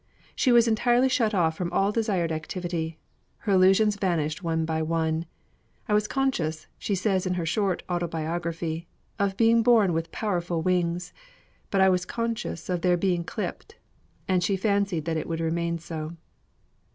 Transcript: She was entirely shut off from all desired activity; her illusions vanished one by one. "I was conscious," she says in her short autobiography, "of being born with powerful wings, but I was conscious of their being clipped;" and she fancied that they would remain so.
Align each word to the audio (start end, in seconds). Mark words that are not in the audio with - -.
She 0.35 0.51
was 0.51 0.67
entirely 0.67 1.09
shut 1.09 1.35
off 1.35 1.55
from 1.55 1.71
all 1.71 1.91
desired 1.91 2.31
activity; 2.31 2.97
her 3.41 3.53
illusions 3.53 3.97
vanished 3.97 4.41
one 4.41 4.65
by 4.65 4.81
one. 4.81 5.27
"I 5.87 5.93
was 5.93 6.07
conscious," 6.07 6.65
she 6.79 6.95
says 6.95 7.27
in 7.27 7.35
her 7.35 7.45
short 7.45 7.83
autobiography, 7.87 8.87
"of 9.19 9.37
being 9.37 9.61
born 9.61 9.93
with 9.93 10.11
powerful 10.11 10.63
wings, 10.63 11.13
but 11.69 11.81
I 11.81 11.89
was 11.89 12.05
conscious 12.05 12.67
of 12.67 12.81
their 12.81 12.97
being 12.97 13.23
clipped;" 13.23 13.75
and 14.27 14.43
she 14.43 14.57
fancied 14.57 15.05
that 15.05 15.13
they 15.13 15.23
would 15.23 15.39
remain 15.39 15.77
so. 15.77 16.15